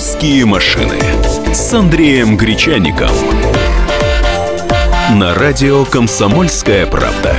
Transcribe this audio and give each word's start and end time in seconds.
«Русские 0.00 0.46
машины» 0.46 0.98
с 1.52 1.74
Андреем 1.74 2.38
Гречаником. 2.38 3.10
На 5.16 5.34
радио 5.34 5.84
«Комсомольская 5.84 6.86
правда». 6.86 7.36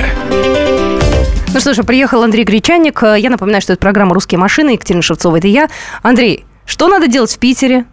Ну 1.52 1.58
что 1.58 1.74
ж, 1.74 1.82
приехал 1.82 2.22
Андрей 2.22 2.44
Гречаник. 2.44 3.02
Я 3.02 3.30
напоминаю, 3.30 3.62
что 3.62 3.72
это 3.72 3.80
программа 3.80 4.14
«Русские 4.14 4.38
машины». 4.38 4.70
Екатерина 4.70 5.02
Шевцова, 5.02 5.38
это 5.38 5.48
я. 5.48 5.68
Андрей, 6.02 6.44
что 6.64 6.86
надо 6.86 7.08
делать 7.08 7.32
в 7.32 7.38
Питере? 7.40 7.84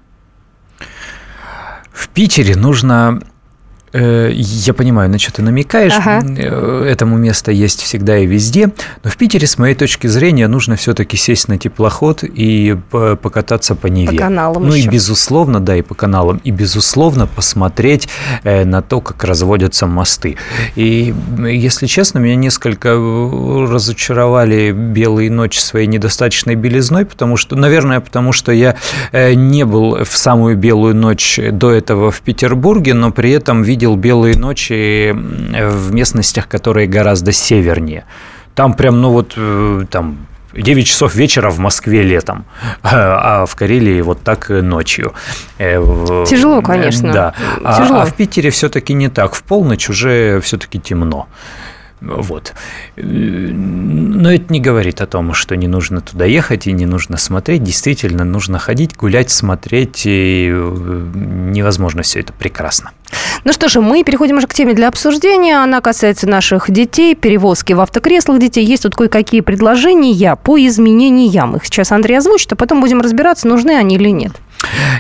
В 1.92 2.08
Питере 2.10 2.56
нужно 2.56 3.24
я 3.94 4.74
понимаю, 4.74 5.10
на 5.10 5.18
что 5.18 5.34
ты 5.34 5.42
намекаешь. 5.42 5.94
Ага. 5.96 6.22
Э, 6.38 6.86
этому 6.88 7.18
место 7.18 7.52
есть 7.52 7.82
всегда 7.82 8.18
и 8.20 8.26
везде. 8.26 8.72
Но 9.04 9.10
в 9.10 9.18
Питере, 9.18 9.48
с 9.48 9.58
моей 9.58 9.76
точки 9.76 10.08
зрения, 10.08 10.48
нужно 10.48 10.76
все-таки 10.76 11.18
сесть 11.18 11.48
на 11.48 11.58
теплоход 11.58 12.24
и 12.24 12.78
покататься 12.92 13.76
по 13.76 13.88
Неве. 13.88 14.12
По 14.12 14.18
каналам 14.18 14.68
Ну 14.68 14.74
еще. 14.76 14.86
и 14.86 14.90
безусловно, 14.90 15.60
да, 15.60 15.76
и 15.76 15.82
по 15.82 15.96
каналам. 15.96 16.40
И 16.44 16.52
безусловно 16.52 17.26
посмотреть 17.28 18.08
э, 18.44 18.64
на 18.66 18.82
то, 18.82 19.02
как 19.02 19.24
разводятся 19.24 19.88
мосты. 19.88 20.38
И, 20.76 21.14
если 21.40 21.88
честно, 21.88 22.20
меня 22.20 22.36
несколько 22.36 22.94
разочаровали 22.94 24.72
белые 24.72 25.32
ночи 25.32 25.60
своей 25.60 25.88
недостаточной 25.88 26.56
белизной, 26.56 27.06
потому 27.06 27.38
что, 27.38 27.56
наверное, 27.56 28.00
потому 28.00 28.34
что 28.34 28.52
я 28.52 28.76
не 29.12 29.66
был 29.66 30.04
в 30.04 30.18
самую 30.18 30.58
белую 30.58 30.96
ночь 30.96 31.40
до 31.52 31.72
этого 31.72 32.12
в 32.12 32.22
Петербурге, 32.22 32.94
но 32.94 33.12
при 33.12 33.32
этом 33.32 33.64
видел 33.64 33.79
видел 33.80 33.96
белые 33.96 34.38
ночи 34.38 35.14
в 35.14 35.94
местностях, 35.94 36.50
которые 36.50 36.86
гораздо 36.88 37.32
севернее. 37.32 38.04
Там 38.54 38.74
прям, 38.74 39.02
ну 39.02 39.12
вот, 39.12 39.36
э, 39.38 39.86
там 39.90 40.18
9 40.54 40.86
часов 40.86 41.16
вечера 41.16 41.50
в 41.50 41.60
Москве 41.60 42.04
летом, 42.04 42.44
а 42.84 43.46
в 43.46 43.56
Карелии 43.56 44.02
вот 44.02 44.22
так 44.22 44.50
ночью. 44.50 45.14
Э, 45.60 45.78
Тяжело, 46.28 46.62
конечно. 46.62 47.14
Да. 47.14 47.34
Тяжело. 47.78 48.00
А, 48.00 48.04
а 48.04 48.06
в 48.06 48.16
Питере 48.16 48.50
все-таки 48.50 48.94
не 48.94 49.08
так. 49.08 49.34
В 49.34 49.44
полночь 49.44 49.90
уже 49.90 50.42
все-таки 50.42 50.78
темно. 50.78 51.30
Вот. 52.02 52.54
Но 52.96 54.32
это 54.32 54.52
не 54.52 54.62
говорит 54.62 55.02
о 55.02 55.08
том, 55.08 55.34
что 55.34 55.56
не 55.56 55.68
нужно 55.68 56.02
туда 56.02 56.26
ехать 56.26 56.68
и 56.68 56.72
не 56.72 56.86
нужно 56.86 57.18
смотреть. 57.18 57.64
Действительно, 57.64 58.24
нужно 58.24 58.58
ходить, 58.58 58.96
гулять, 58.96 59.30
смотреть, 59.30 60.04
и 60.06 60.50
э, 60.50 61.12
невозможно 61.14 62.02
все 62.02 62.22
это 62.22 62.32
прекрасно. 62.32 62.92
Ну 63.44 63.54
что 63.54 63.70
же, 63.70 63.82
мы 63.82 64.04
переходим 64.04 64.38
уже 64.38 64.48
к 64.48 64.54
теме 64.54 64.74
для 64.74 64.88
обсуждения. 64.88 65.58
Она 65.62 65.82
касается 65.82 66.28
наших 66.28 66.72
детей, 66.72 67.16
перевозки 67.16 67.74
в 67.74 67.82
автокреслах 67.82 68.40
детей. 68.40 68.66
Есть 68.66 68.84
тут 68.84 68.96
кое-какие 68.96 69.42
предложения 69.42 70.36
по 70.36 70.58
изменениям. 70.58 71.56
Их 71.56 71.66
сейчас 71.66 71.92
Андрей 71.92 72.18
озвучит, 72.18 72.54
а 72.54 72.56
потом 72.56 72.82
будем 72.82 73.02
разбираться, 73.02 73.48
нужны 73.48 73.72
они 73.72 73.96
или 73.96 74.10
нет. 74.10 74.34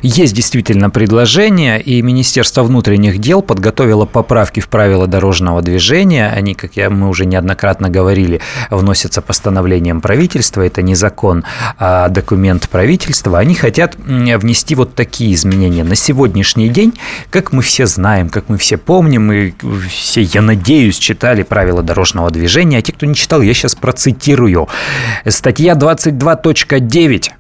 Есть 0.02 0.33
действительно 0.33 0.89
предложение, 0.89 1.81
и 1.81 2.02
Министерство 2.02 2.63
внутренних 2.63 3.19
дел 3.19 3.41
подготовило 3.41 4.05
поправки 4.05 4.59
в 4.59 4.69
правила 4.69 5.07
дорожного 5.07 5.61
движения. 5.61 6.29
Они, 6.29 6.53
как 6.53 6.77
я, 6.77 6.89
мы 6.89 7.09
уже 7.09 7.25
неоднократно 7.25 7.89
говорили, 7.89 8.39
вносятся 8.69 9.21
постановлением 9.21 10.02
правительства. 10.02 10.61
Это 10.61 10.81
не 10.81 10.95
закон, 10.95 11.43
а 11.77 12.07
документ 12.09 12.69
правительства. 12.69 13.39
Они 13.39 13.55
хотят 13.55 13.95
внести 13.97 14.75
вот 14.75 14.95
такие 14.95 15.33
изменения. 15.33 15.83
На 15.83 15.95
сегодняшний 15.95 16.69
день, 16.69 16.93
как 17.30 17.52
мы 17.52 17.61
все 17.61 17.85
знаем, 17.85 18.30
как 18.30 18.47
мы 18.47 18.57
все 18.57 18.77
помним, 18.77 19.27
мы 19.27 19.53
все, 19.89 20.21
я 20.21 20.41
надеюсь, 20.41 20.97
читали 20.97 21.43
правила 21.43 21.83
дорожного 21.83 22.31
движения. 22.31 22.77
А 22.77 22.81
те, 22.81 22.93
кто 22.93 23.05
не 23.05 23.15
читал, 23.15 23.41
я 23.41 23.53
сейчас 23.53 23.75
процитирую. 23.75 24.67
Статья 25.27 25.73
22.9 25.73 27.31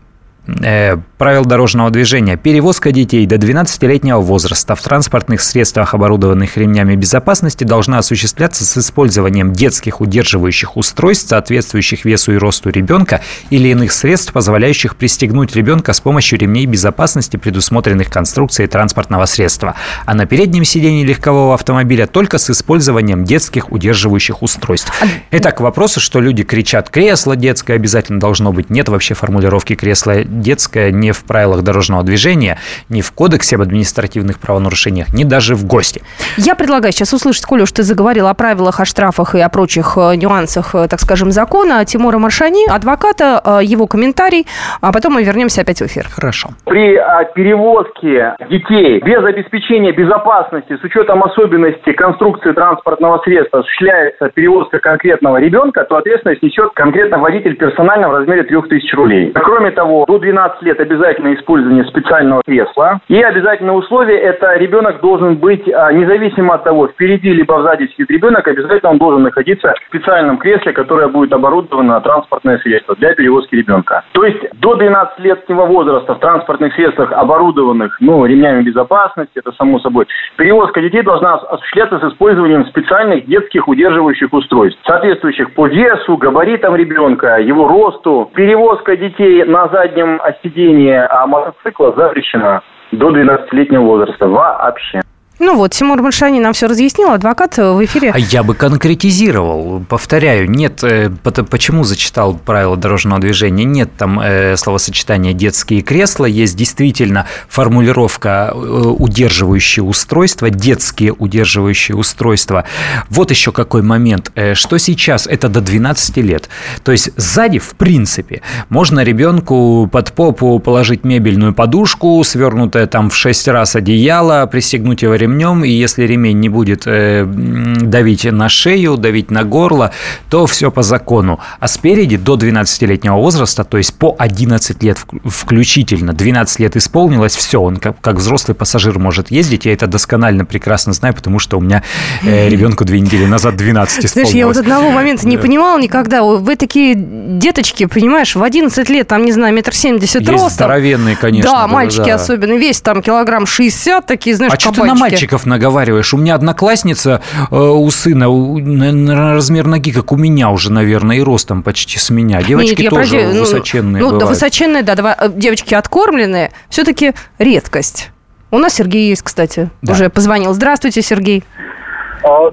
Э, 0.61 0.97
правил 1.17 1.43
дорожного 1.43 1.89
движения. 1.89 2.37
Перевозка 2.37 2.91
детей 2.91 3.25
до 3.25 3.35
12-летнего 3.35 4.19
возраста 4.19 4.75
в 4.75 4.81
транспортных 4.81 5.41
средствах, 5.41 5.93
оборудованных 5.93 6.55
ремнями 6.55 6.95
безопасности, 6.95 7.65
должна 7.65 7.97
осуществляться 7.97 8.63
с 8.63 8.77
использованием 8.77 9.51
детских 9.51 9.99
удерживающих 9.99 10.77
устройств, 10.77 11.27
соответствующих 11.27 12.05
весу 12.05 12.31
и 12.33 12.37
росту 12.37 12.69
ребенка, 12.69 13.21
или 13.49 13.67
иных 13.67 13.91
средств, 13.91 14.31
позволяющих 14.31 14.95
пристегнуть 14.95 15.55
ребенка 15.55 15.91
с 15.91 15.99
помощью 15.99 16.39
ремней 16.39 16.65
безопасности, 16.65 17.35
предусмотренных 17.35 18.09
конструкцией 18.09 18.69
транспортного 18.69 19.25
средства. 19.25 19.75
А 20.05 20.15
на 20.15 20.25
переднем 20.25 20.63
сидении 20.63 21.03
легкового 21.03 21.53
автомобиля 21.53 22.07
только 22.07 22.37
с 22.37 22.49
использованием 22.49 23.25
детских 23.25 23.71
удерживающих 23.73 24.41
устройств. 24.41 24.93
А 25.01 25.05
Итак, 25.31 25.57
к 25.57 25.59
вопросу, 25.59 25.99
что 25.99 26.21
люди 26.21 26.43
кричат, 26.43 26.89
кресло 26.89 27.35
детское 27.35 27.73
обязательно 27.73 28.21
должно 28.21 28.53
быть. 28.53 28.69
Нет 28.69 28.87
вообще 28.87 29.13
формулировки 29.15 29.75
кресла 29.75 30.23
детская 30.39 30.91
не 30.91 31.11
в 31.11 31.23
правилах 31.23 31.63
дорожного 31.63 32.03
движения, 32.03 32.57
не 32.89 33.01
в 33.01 33.11
кодексе 33.11 33.55
об 33.55 33.61
административных 33.61 34.39
правонарушениях, 34.39 35.13
не 35.13 35.25
даже 35.25 35.55
в 35.55 35.65
ГОСТе. 35.65 36.01
Я 36.37 36.55
предлагаю 36.55 36.91
сейчас 36.91 37.13
услышать, 37.13 37.45
Коля, 37.45 37.63
уж 37.63 37.71
ты 37.71 37.83
заговорил 37.83 38.27
о 38.27 38.33
правилах, 38.33 38.79
о 38.79 38.85
штрафах 38.85 39.35
и 39.35 39.39
о 39.39 39.49
прочих 39.49 39.97
э, 39.97 40.15
нюансах, 40.15 40.75
э, 40.75 40.87
так 40.87 40.99
скажем, 40.99 41.31
закона, 41.31 41.85
Тимура 41.85 42.17
Маршани, 42.17 42.67
адвоката, 42.67 43.41
э, 43.43 43.59
его 43.63 43.87
комментарий, 43.87 44.45
а 44.81 44.91
потом 44.91 45.13
мы 45.13 45.23
вернемся 45.23 45.61
опять 45.61 45.81
в 45.81 45.85
эфир. 45.85 46.05
Хорошо. 46.09 46.49
При 46.65 46.95
а, 46.95 47.23
перевозке 47.25 48.35
детей 48.49 48.99
без 49.01 49.23
обеспечения 49.23 49.91
безопасности, 49.91 50.77
с 50.77 50.83
учетом 50.83 51.23
особенностей 51.23 51.93
конструкции 51.93 52.51
транспортного 52.51 53.19
средства, 53.23 53.59
осуществляется 53.59 54.29
перевозка 54.29 54.79
конкретного 54.79 55.37
ребенка, 55.37 55.83
то 55.83 55.97
ответственность 55.97 56.41
несет 56.41 56.71
конкретно 56.73 57.17
водитель 57.17 57.55
персонально 57.55 58.09
в 58.09 58.13
размере 58.13 58.43
3000 58.43 58.95
рублей. 58.95 59.31
Кроме 59.33 59.71
того, 59.71 60.05
до 60.05 60.17
12 60.31 60.61
лет 60.61 60.79
обязательно 60.79 61.33
использование 61.33 61.83
специального 61.85 62.41
кресла. 62.45 62.99
И 63.07 63.21
обязательное 63.21 63.73
условие– 63.73 64.19
это 64.21 64.55
ребенок 64.55 65.01
должен 65.01 65.35
быть, 65.37 65.67
а, 65.73 65.91
независимо 65.91 66.55
от 66.55 66.63
того, 66.63 66.87
впереди 66.87 67.31
либо 67.31 67.61
сзади 67.61 67.87
сидит 67.87 68.11
ребенок, 68.11 68.47
обязательно 68.47 68.91
он 68.91 68.97
должен 68.97 69.23
находиться 69.23 69.73
в 69.73 69.87
специальном 69.87 70.37
кресле, 70.37 70.73
которое 70.73 71.07
будет 71.07 71.33
оборудовано 71.33 71.99
транспортное 72.01 72.59
средство 72.59 72.95
для 72.95 73.13
перевозки 73.15 73.55
ребенка. 73.55 74.03
То 74.11 74.23
есть 74.23 74.39
до 74.59 74.75
12-летнего 74.75 75.65
возраста 75.65 76.15
в 76.15 76.19
транспортных 76.19 76.73
средствах, 76.75 77.11
оборудованных 77.11 77.97
ну, 77.99 78.25
ремнями 78.25 78.63
безопасности, 78.63 79.31
это 79.35 79.51
само 79.53 79.79
собой, 79.79 80.05
перевозка 80.37 80.81
детей 80.81 81.01
должна 81.01 81.35
осуществляться 81.35 81.99
с 81.99 82.11
использованием 82.11 82.65
специальных 82.67 83.25
детских 83.25 83.67
удерживающих 83.67 84.31
устройств, 84.31 84.79
соответствующих 84.85 85.53
по 85.53 85.67
весу, 85.67 86.17
габаритам 86.17 86.75
ребенка, 86.75 87.37
его 87.39 87.67
росту. 87.67 88.29
Перевозка 88.35 88.95
детей 88.95 89.43
на 89.45 89.67
заднем 89.69 90.18
заднем 90.19 90.35
сидении 90.43 90.93
а 90.93 91.25
мотоцикла 91.27 91.93
запрещена 91.95 92.61
до 92.91 93.09
12-летнего 93.09 93.83
возраста 93.83 94.27
вообще. 94.27 95.01
Ну 95.39 95.55
вот, 95.55 95.71
Тимур 95.71 96.01
Маршани 96.01 96.41
нам 96.41 96.51
все 96.51 96.67
разъяснил, 96.67 97.11
адвокат 97.11 97.55
в 97.55 97.85
эфире. 97.85 98.11
А 98.13 98.19
я 98.19 98.43
бы 98.43 98.55
конкретизировал, 98.55 99.81
повторяю, 99.87 100.49
нет, 100.49 100.83
э, 100.83 101.09
почему 101.49 101.85
зачитал 101.85 102.33
правила 102.33 102.75
дорожного 102.75 103.21
движения, 103.21 103.63
нет 103.63 103.89
там 103.97 104.19
э, 104.19 104.57
словосочетания 104.57 105.31
«детские 105.31 105.81
кресла», 105.81 106.25
есть 106.25 106.57
действительно 106.57 107.25
формулировка 107.47 108.51
э, 108.53 108.57
«удерживающие 108.57 109.81
устройства», 109.81 110.49
«детские 110.49 111.13
удерживающие 111.13 111.95
устройства». 111.95 112.65
Вот 113.09 113.31
еще 113.31 113.53
какой 113.53 113.81
момент, 113.81 114.33
что 114.55 114.77
сейчас? 114.77 115.25
Это 115.25 115.47
до 115.47 115.61
12 115.61 116.17
лет, 116.17 116.49
то 116.83 116.91
есть 116.91 117.11
сзади, 117.15 117.59
в 117.59 117.75
принципе, 117.75 118.41
можно 118.67 119.05
ребенку 119.05 119.87
под 119.89 120.11
попу 120.11 120.59
положить 120.59 121.05
мебельную 121.05 121.53
подушку, 121.53 122.21
свернутое 122.25 122.87
там 122.87 123.09
в 123.09 123.15
6 123.15 123.47
раз 123.47 123.77
одеяло, 123.77 124.45
пристегнуть 124.45 125.01
его 125.01 125.15
ремнем, 125.15 125.28
ремнем, 125.29 125.63
и 125.63 125.69
если 125.69 126.03
ремень 126.03 126.39
не 126.39 126.49
будет 126.49 126.83
э, 126.85 127.25
давить 127.25 128.25
на 128.25 128.49
шею, 128.49 128.97
давить 128.97 129.31
на 129.31 129.43
горло, 129.43 129.91
то 130.29 130.45
все 130.45 130.71
по 130.71 130.81
закону. 130.81 131.39
А 131.59 131.67
спереди 131.67 132.17
до 132.17 132.35
12-летнего 132.35 133.15
возраста, 133.15 133.63
то 133.63 133.77
есть 133.77 133.93
по 133.93 134.15
11 134.17 134.83
лет 134.83 134.97
включительно, 135.25 136.13
12 136.13 136.59
лет 136.59 136.75
исполнилось, 136.75 137.35
все, 137.35 137.61
он 137.61 137.77
как, 137.77 137.99
как 138.01 138.15
взрослый 138.15 138.55
пассажир 138.55 138.99
может 138.99 139.31
ездить, 139.31 139.65
я 139.65 139.73
это 139.73 139.87
досконально 139.87 140.45
прекрасно 140.45 140.93
знаю, 140.93 141.13
потому 141.13 141.39
что 141.39 141.57
у 141.57 141.61
меня 141.61 141.83
э, 142.23 142.49
ребенку 142.49 142.85
две 142.85 142.99
недели 142.99 143.25
назад 143.25 143.55
12 143.55 144.05
исполнилось. 144.05 144.31
Знаешь, 144.31 144.35
я 144.35 144.47
вот 144.47 144.57
одного 144.57 144.91
момента 144.91 145.27
не 145.27 145.37
понимала 145.37 145.79
никогда, 145.79 146.23
вы 146.23 146.55
такие 146.55 146.95
деточки, 146.95 147.85
понимаешь, 147.85 148.35
в 148.35 148.43
11 148.43 148.89
лет, 148.89 149.07
там, 149.07 149.23
не 149.25 149.31
знаю, 149.31 149.53
метр 149.53 149.73
семьдесят 149.73 150.27
ростом. 150.27 150.49
здоровенные, 150.49 151.15
конечно. 151.15 151.51
Да, 151.51 151.67
мальчики 151.67 152.07
да. 152.07 152.15
особенно, 152.15 152.53
весь 152.53 152.81
там 152.81 153.01
килограмм 153.01 153.45
60, 153.45 154.05
такие, 154.05 154.35
знаешь, 154.35 154.53
А 154.53 154.59
что 154.59 154.71
ты 154.71 154.83
на 154.83 154.95
мальчиков 155.19 155.45
наговариваешь? 155.45 156.13
У 156.13 156.17
меня 156.17 156.35
одноклассница 156.35 157.21
э, 157.51 157.55
у 157.55 157.89
сына 157.91 158.29
у, 158.29 158.57
на, 158.59 159.33
размер 159.33 159.67
ноги, 159.67 159.91
как 159.91 160.11
у 160.11 160.15
меня 160.15 160.49
уже, 160.49 160.71
наверное, 160.71 161.17
и 161.17 161.21
ростом 161.21 161.61
почти 161.61 161.99
с 161.99 162.09
меня. 162.09 162.41
Девочки 162.41 162.81
Нет, 162.81 162.89
тоже 162.89 163.19
про... 163.19 163.33
Ну, 163.33 163.39
высоченные 163.41 164.03
Ну, 164.03 164.17
да, 164.17 164.25
высоченные, 164.25 164.83
да, 164.83 164.95
давай, 164.95 165.15
э, 165.19 165.29
девочки 165.29 165.73
откормленные, 165.73 166.51
все-таки 166.69 167.13
редкость. 167.37 168.11
У 168.51 168.57
нас 168.57 168.73
Сергей 168.73 169.09
есть, 169.09 169.21
кстати, 169.21 169.69
да. 169.81 169.93
уже 169.93 170.09
позвонил. 170.09 170.53
Здравствуйте, 170.53 171.01
Сергей. 171.01 171.43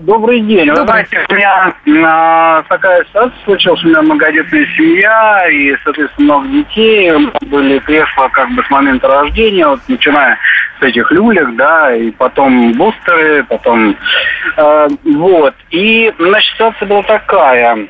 Добрый 0.00 0.40
день. 0.40 0.70
Вы 0.70 0.76
знаете, 0.76 1.26
у 1.28 1.34
меня 1.34 1.74
а, 2.04 2.62
такая 2.68 3.04
ситуация 3.04 3.38
случилась. 3.44 3.82
У 3.84 3.88
меня 3.88 4.02
многодетная 4.02 4.66
семья 4.76 5.48
и, 5.50 5.76
соответственно, 5.82 6.38
много 6.38 6.48
детей. 6.48 7.12
Были 7.42 7.78
кресла 7.80 8.28
как 8.32 8.50
бы 8.52 8.62
с 8.62 8.70
момента 8.70 9.08
рождения, 9.08 9.66
вот 9.66 9.80
начиная 9.88 10.38
с 10.78 10.82
этих 10.82 11.10
люлек, 11.10 11.56
да, 11.56 11.94
и 11.94 12.10
потом 12.12 12.72
бустеры, 12.74 13.44
потом... 13.44 13.96
Э, 14.56 14.88
вот. 15.04 15.54
И, 15.70 16.12
значит, 16.18 16.52
ситуация 16.54 16.86
была 16.86 17.02
такая. 17.02 17.88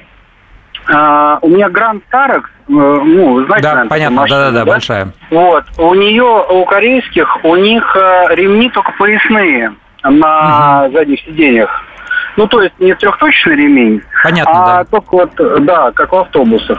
Uh, 0.89 1.39
у 1.43 1.49
меня 1.49 1.69
Гранд 1.69 2.05
Тарекс, 2.13 2.49
э, 2.69 2.73
ну, 2.73 3.45
знаете, 3.47 3.63
да, 3.65 3.71
наверное, 3.71 3.91
понятно, 3.91 4.21
машина, 4.21 4.39
да, 4.39 4.51
да, 4.53 4.59
да, 4.61 4.65
большая. 4.65 5.09
Вот, 5.31 5.65
у 5.79 5.95
нее, 5.95 6.47
у 6.49 6.65
корейских, 6.65 7.45
у 7.45 7.57
них 7.57 7.97
э, 7.97 8.27
ремни 8.37 8.71
только 8.71 8.93
поясные 8.93 9.73
на 10.11 10.85
угу. 10.85 10.93
задних 10.93 11.21
сиденьях. 11.21 11.83
Ну, 12.37 12.47
то 12.47 12.61
есть 12.61 12.79
не 12.79 12.95
трехточный 12.95 13.57
ремень, 13.57 14.03
Понятно, 14.23 14.53
а 14.53 14.67
да. 14.79 14.85
только 14.85 15.11
вот, 15.11 15.65
да, 15.65 15.91
как 15.93 16.13
в 16.13 16.17
автобусах. 16.17 16.79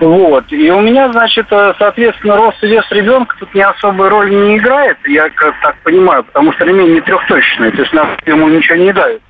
Вот. 0.00 0.44
И 0.50 0.70
у 0.70 0.80
меня, 0.82 1.10
значит, 1.12 1.46
соответственно, 1.48 2.36
рост 2.36 2.62
и 2.62 2.66
вес 2.66 2.84
ребенка 2.90 3.34
тут 3.38 3.54
не 3.54 3.62
особой 3.62 4.08
роли 4.08 4.34
не 4.34 4.58
играет, 4.58 4.98
я 5.06 5.30
как 5.30 5.54
так 5.62 5.76
понимаю, 5.82 6.24
потому 6.24 6.52
что 6.52 6.66
ремень 6.66 6.92
не 6.92 7.00
трехточный, 7.00 7.70
то 7.70 7.82
есть 7.82 7.92
на 7.94 8.06
ему 8.26 8.48
ничего 8.48 8.76
не 8.76 8.92
дает. 8.92 9.22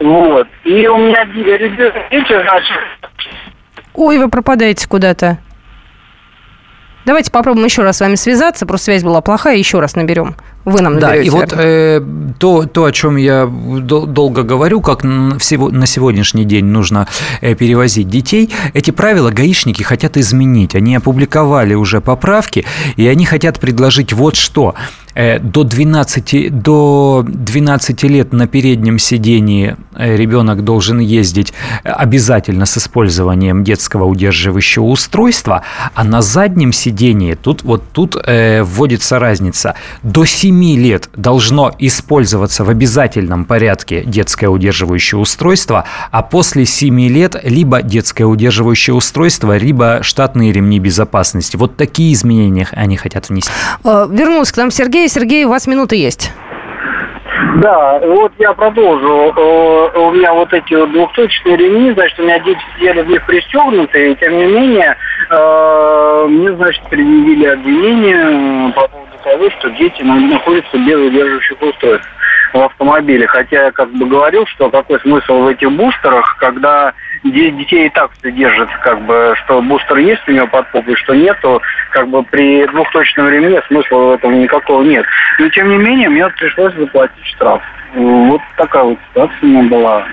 Вот. 0.00 0.48
И 0.64 0.88
у 0.88 0.96
меня 0.96 1.24
дети, 1.26 1.92
значит... 2.10 2.76
Ой, 3.94 4.18
вы 4.18 4.28
пропадаете 4.28 4.88
куда-то. 4.88 5.38
Давайте 7.06 7.30
попробуем 7.30 7.66
еще 7.66 7.82
раз 7.82 7.98
с 7.98 8.00
вами 8.00 8.16
связаться. 8.16 8.66
Просто 8.66 8.86
связь 8.86 9.04
была 9.04 9.20
плохая, 9.20 9.56
еще 9.56 9.78
раз 9.78 9.94
наберем. 9.94 10.34
Вы 10.64 10.80
нам 10.80 10.98
Да, 10.98 11.14
и 11.14 11.28
вот 11.28 11.52
э, 11.52 12.00
то, 12.38 12.64
то, 12.64 12.84
о 12.84 12.92
чем 12.92 13.16
я 13.16 13.46
долго 13.46 14.42
говорю, 14.42 14.80
как 14.80 15.04
на 15.04 15.38
сегодняшний 15.38 16.44
день 16.44 16.64
нужно 16.64 17.06
э, 17.42 17.54
перевозить 17.54 18.08
детей, 18.08 18.50
эти 18.72 18.90
правила 18.90 19.30
гаишники 19.30 19.82
хотят 19.82 20.16
изменить. 20.16 20.74
Они 20.74 20.96
опубликовали 20.96 21.74
уже 21.74 22.00
поправки, 22.00 22.64
и 22.96 23.06
они 23.06 23.26
хотят 23.26 23.60
предложить 23.60 24.12
вот 24.12 24.36
что– 24.36 24.74
до 25.14 25.64
12, 25.64 26.62
до 26.62 27.24
12 27.26 28.02
лет 28.04 28.32
на 28.32 28.46
переднем 28.46 28.98
сидении 28.98 29.76
э, 29.94 30.16
ребенок 30.16 30.64
должен 30.64 30.98
ездить 30.98 31.52
обязательно 31.84 32.66
с 32.66 32.78
использованием 32.78 33.62
детского 33.62 34.04
удерживающего 34.04 34.84
устройства, 34.84 35.62
а 35.94 36.04
на 36.04 36.20
заднем 36.22 36.72
сидении 36.72 37.34
тут 37.34 37.62
вот 37.62 37.84
тут 37.92 38.16
э, 38.16 38.62
вводится 38.62 39.18
разница. 39.18 39.74
До 40.02 40.24
7 40.24 40.76
лет 40.76 41.08
должно 41.16 41.72
использоваться 41.78 42.64
в 42.64 42.70
обязательном 42.70 43.44
порядке 43.44 44.02
детское 44.04 44.48
удерживающее 44.48 45.18
устройство, 45.18 45.84
а 46.10 46.22
после 46.22 46.66
7 46.66 47.00
лет 47.08 47.36
либо 47.44 47.82
детское 47.82 48.24
удерживающее 48.24 48.94
устройство, 48.94 49.56
либо 49.56 50.00
штатные 50.02 50.52
ремни 50.52 50.80
безопасности. 50.80 51.56
Вот 51.56 51.76
такие 51.76 52.12
изменения 52.12 52.68
они 52.72 52.96
хотят 52.96 53.28
внести. 53.28 53.50
Вернулся 53.84 54.52
к 54.52 54.56
нам 54.56 54.70
Сергей. 54.70 55.03
Сергей, 55.08 55.08
Сергей, 55.08 55.44
у 55.44 55.50
вас 55.50 55.66
минуты 55.66 55.96
есть. 55.96 56.32
Да, 57.56 57.98
вот 58.00 58.32
я 58.38 58.52
продолжу. 58.52 59.32
У 59.94 60.10
меня 60.12 60.32
вот 60.32 60.52
эти 60.52 60.74
вот 60.74 60.92
двухточные 60.92 61.56
ремни, 61.56 61.92
значит, 61.92 62.18
у 62.18 62.22
меня 62.22 62.38
дети 62.40 62.60
сидели 62.76 63.02
в 63.02 63.08
них 63.08 63.24
пристегнутые, 63.26 64.12
и 64.12 64.14
тем 64.16 64.36
не 64.36 64.46
менее, 64.46 64.96
э, 65.30 66.26
мне, 66.28 66.52
значит, 66.54 66.82
предъявили 66.88 67.46
обвинение 67.46 68.72
по 68.72 68.88
поводу 68.88 69.12
того, 69.22 69.50
что 69.58 69.70
дети 69.70 70.02
находятся 70.02 70.78
без 70.78 70.96
удерживающих 70.96 71.60
устройств 71.60 72.08
в 72.54 72.60
автомобиле. 72.60 73.26
Хотя 73.26 73.64
я 73.64 73.72
как 73.72 73.90
бы 73.90 74.06
говорил, 74.06 74.46
что 74.46 74.70
какой 74.70 75.00
смысл 75.00 75.42
в 75.42 75.48
этих 75.48 75.70
бустерах, 75.72 76.36
когда 76.38 76.92
детей 77.30 77.86
и 77.86 77.90
так 77.90 78.10
все 78.18 78.30
держат, 78.32 78.68
как 78.82 79.00
бы, 79.02 79.34
что 79.44 79.62
бустер 79.62 79.96
есть 79.98 80.22
у 80.28 80.32
него 80.32 80.46
под 80.46 80.70
попой, 80.70 80.94
что 80.96 81.14
нету, 81.14 81.62
как 81.90 82.08
бы 82.08 82.22
при 82.22 82.66
двухточном 82.66 83.28
ремне 83.28 83.62
смысла 83.68 83.96
в 83.96 84.12
этом 84.12 84.40
никакого 84.40 84.82
нет. 84.82 85.04
Но 85.38 85.48
тем 85.48 85.70
не 85.70 85.78
менее, 85.78 86.08
мне 86.08 86.28
пришлось 86.30 86.74
заплатить 86.74 87.26
штраф. 87.26 87.62
Вот 87.94 88.40
такая 88.56 88.84
вот 88.84 88.98
ситуация 89.10 89.38
у 89.42 89.46
меня 89.46 89.62
была. 89.70 90.06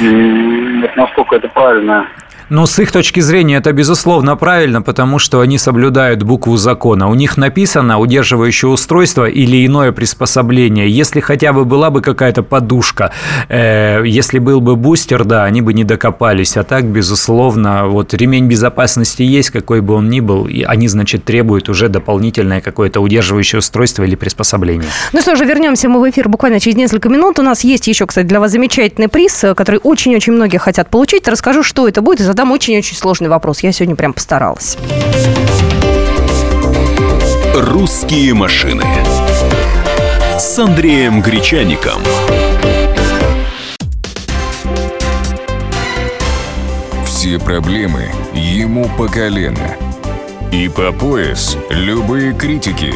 Вот 0.00 0.96
насколько 0.96 1.36
это 1.36 1.48
правильно 1.48 2.06
но 2.52 2.66
с 2.66 2.78
их 2.78 2.92
точки 2.92 3.20
зрения 3.20 3.56
это, 3.56 3.72
безусловно, 3.72 4.36
правильно, 4.36 4.82
потому 4.82 5.18
что 5.18 5.40
они 5.40 5.56
соблюдают 5.56 6.22
букву 6.22 6.58
закона. 6.58 7.08
У 7.08 7.14
них 7.14 7.38
написано 7.38 7.98
удерживающее 7.98 8.70
устройство 8.70 9.26
или 9.26 9.66
иное 9.66 9.90
приспособление. 9.90 10.90
Если 10.90 11.20
хотя 11.20 11.54
бы 11.54 11.64
была 11.64 11.88
бы 11.88 12.02
какая-то 12.02 12.42
подушка, 12.42 13.10
э, 13.48 14.02
если 14.04 14.38
был 14.38 14.60
бы 14.60 14.76
бустер, 14.76 15.24
да, 15.24 15.44
они 15.44 15.62
бы 15.62 15.72
не 15.72 15.84
докопались. 15.84 16.58
А 16.58 16.62
так, 16.62 16.84
безусловно, 16.84 17.86
вот 17.86 18.12
ремень 18.12 18.48
безопасности 18.48 19.22
есть, 19.22 19.48
какой 19.48 19.80
бы 19.80 19.94
он 19.94 20.10
ни 20.10 20.20
был, 20.20 20.46
и 20.46 20.62
они, 20.62 20.88
значит, 20.88 21.24
требуют 21.24 21.70
уже 21.70 21.88
дополнительное 21.88 22.60
какое-то 22.60 23.00
удерживающее 23.00 23.60
устройство 23.60 24.02
или 24.04 24.14
приспособление. 24.14 24.90
Ну 25.14 25.22
что 25.22 25.36
же, 25.36 25.46
вернемся 25.46 25.88
мы 25.88 26.00
в 26.00 26.10
эфир 26.10 26.28
буквально 26.28 26.60
через 26.60 26.76
несколько 26.76 27.08
минут. 27.08 27.38
У 27.38 27.42
нас 27.42 27.64
есть 27.64 27.86
еще, 27.88 28.06
кстати, 28.06 28.26
для 28.26 28.40
вас 28.40 28.50
замечательный 28.50 29.08
приз, 29.08 29.42
который 29.56 29.80
очень-очень 29.82 30.34
многие 30.34 30.58
хотят 30.58 30.90
получить. 30.90 31.26
Расскажу, 31.28 31.62
что 31.62 31.88
это 31.88 32.02
будет, 32.02 32.20
и 32.20 32.24
задам 32.24 32.41
очень-очень 32.50 32.96
сложный 32.96 33.28
вопрос. 33.28 33.60
Я 33.60 33.72
сегодня 33.72 33.94
прям 33.94 34.12
постаралась. 34.12 34.76
«Русские 37.54 38.34
машины» 38.34 38.84
с 40.38 40.58
Андреем 40.58 41.22
Гречаником. 41.22 42.02
Все 47.04 47.38
проблемы 47.38 48.10
ему 48.34 48.90
по 48.98 49.06
колено. 49.06 49.76
И 50.50 50.68
по 50.68 50.90
пояс 50.90 51.56
любые 51.70 52.34
критики. 52.34 52.92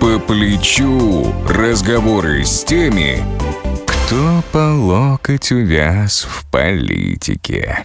По 0.00 0.18
плечу 0.18 1.32
разговоры 1.48 2.44
с 2.44 2.64
теми, 2.64 3.22
кто 3.86 4.42
по 4.50 4.74
локоть 4.74 5.52
увяз 5.52 6.26
в 6.28 6.50
политике. 6.50 7.84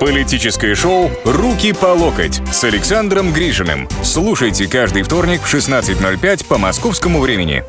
Политическое 0.00 0.74
шоу 0.74 1.10
«Руки 1.24 1.72
по 1.72 1.86
локоть» 1.86 2.40
с 2.52 2.64
Александром 2.64 3.32
Грижиным. 3.32 3.88
Слушайте 4.02 4.66
каждый 4.66 5.02
вторник 5.02 5.42
в 5.42 5.54
16.05 5.54 6.46
по 6.46 6.58
московскому 6.58 7.20
времени. 7.20 7.62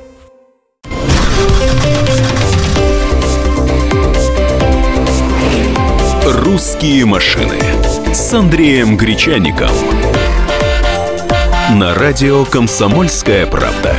«Русские 6.25 7.05
машины» 7.05 7.60
с 8.13 8.33
Андреем 8.33 8.98
Гречаником. 8.98 9.72
На 11.72 11.93
радио 11.93 12.45
«Комсомольская 12.45 13.45
правда». 13.45 13.95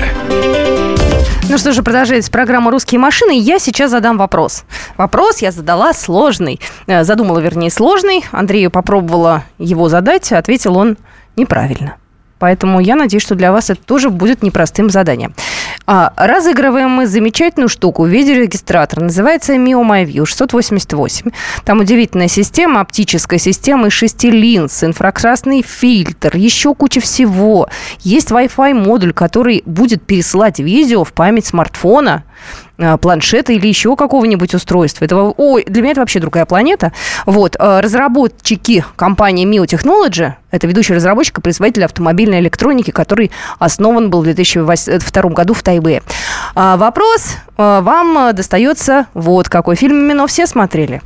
Ну 1.54 1.58
что 1.58 1.70
же, 1.70 1.84
продолжается 1.84 2.32
программа 2.32 2.72
«Русские 2.72 2.98
машины». 2.98 3.38
Я 3.38 3.60
сейчас 3.60 3.92
задам 3.92 4.18
вопрос. 4.18 4.64
Вопрос 4.96 5.38
я 5.38 5.52
задала 5.52 5.92
сложный. 5.92 6.58
Э, 6.88 7.04
задумала, 7.04 7.38
вернее, 7.38 7.70
сложный. 7.70 8.24
Андрею 8.32 8.72
попробовала 8.72 9.44
его 9.58 9.88
задать, 9.88 10.32
ответил 10.32 10.76
он 10.76 10.96
неправильно. 11.36 11.94
Поэтому 12.40 12.80
я 12.80 12.96
надеюсь, 12.96 13.22
что 13.22 13.36
для 13.36 13.52
вас 13.52 13.70
это 13.70 13.80
тоже 13.80 14.10
будет 14.10 14.42
непростым 14.42 14.90
заданием. 14.90 15.32
А, 15.86 16.14
разыгрываем 16.16 16.90
мы 16.90 17.06
замечательную 17.06 17.68
штуку 17.68 18.06
видеорегистратор. 18.06 19.02
Называется 19.02 19.54
Mio 19.54 19.82
MyView 19.82 20.24
688. 20.24 21.30
Там 21.64 21.80
удивительная 21.80 22.28
система, 22.28 22.80
оптическая 22.80 23.38
система 23.38 23.88
из 23.88 23.92
шести 23.92 24.30
линз, 24.30 24.82
инфракрасный 24.82 25.62
фильтр, 25.62 26.36
еще 26.36 26.74
куча 26.74 27.00
всего. 27.00 27.68
Есть 28.00 28.30
Wi-Fi 28.30 28.72
модуль, 28.72 29.12
который 29.12 29.62
будет 29.66 30.02
пересылать 30.06 30.58
видео 30.58 31.04
в 31.04 31.12
память 31.12 31.46
смартфона 31.46 32.24
планшета 33.00 33.52
или 33.52 33.66
еще 33.66 33.96
какого-нибудь 33.96 34.54
устройства. 34.54 35.04
Это, 35.04 35.16
ой, 35.16 35.64
для 35.66 35.82
меня 35.82 35.92
это 35.92 36.00
вообще 36.00 36.20
другая 36.20 36.44
планета. 36.44 36.92
Вот. 37.26 37.56
Э, 37.58 37.80
разработчики 37.80 38.84
компании 38.96 39.46
Mio 39.46 39.64
Technology, 39.64 40.32
это 40.50 40.66
ведущий 40.66 40.94
разработчик 40.94 41.38
и 41.38 41.40
производитель 41.40 41.84
автомобильной 41.84 42.40
электроники, 42.40 42.90
который 42.90 43.30
основан 43.58 44.10
был 44.10 44.22
в 44.22 44.24
2002 44.24 45.22
году 45.30 45.54
в 45.54 45.62
Тайбе. 45.62 46.02
А, 46.54 46.76
вопрос 46.76 47.36
э, 47.56 47.80
вам 47.82 48.34
достается 48.34 49.06
вот 49.14 49.48
какой. 49.48 49.76
Фильм 49.76 50.04
именно 50.04 50.26
все 50.26 50.46
смотрели? 50.46 51.00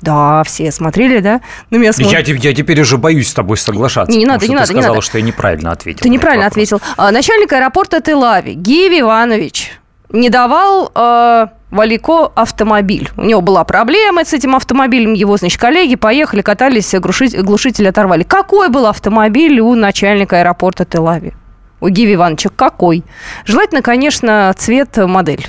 Да, 0.00 0.44
все 0.44 0.70
смотрели, 0.70 1.18
да? 1.18 1.40
На 1.70 1.76
меня 1.76 1.92
смотрят. 1.92 2.28
Я, 2.28 2.34
я 2.34 2.54
теперь 2.54 2.80
уже 2.80 2.98
боюсь 2.98 3.28
с 3.28 3.34
тобой 3.34 3.56
соглашаться. 3.56 4.12
Не, 4.12 4.18
не 4.18 4.26
надо, 4.26 4.46
не 4.46 4.54
надо. 4.54 4.68
Ты 4.68 4.74
сказала, 4.74 4.92
не 4.92 4.96
надо. 4.96 5.06
что 5.06 5.18
я 5.18 5.24
неправильно 5.24 5.72
ответил. 5.72 6.00
Ты 6.02 6.08
неправильно 6.08 6.46
ответил. 6.46 6.80
А, 6.96 7.10
начальник 7.10 7.52
аэропорта 7.52 8.00
Телави 8.00 8.52
Гиви 8.52 9.00
Иванович 9.00 9.72
не 10.10 10.30
давал 10.30 10.90
э, 10.94 11.46
Валико 11.70 12.32
автомобиль. 12.34 13.10
У 13.16 13.24
него 13.24 13.40
была 13.40 13.64
проблема 13.64 14.24
с 14.24 14.32
этим 14.32 14.56
автомобилем. 14.56 15.12
Его, 15.12 15.36
значит, 15.36 15.60
коллеги 15.60 15.96
поехали, 15.96 16.40
катались, 16.40 16.94
глушитель, 16.94 17.42
глушитель 17.42 17.88
оторвали. 17.88 18.22
Какой 18.22 18.68
был 18.68 18.86
автомобиль 18.86 19.60
у 19.60 19.74
начальника 19.74 20.40
аэропорта 20.40 20.84
Телави? 20.84 21.34
У 21.80 21.88
Гиви 21.88 22.14
Ивановича 22.14 22.50
какой? 22.54 23.04
Желательно, 23.44 23.82
конечно, 23.82 24.52
цвет, 24.56 24.96
модель. 24.96 25.46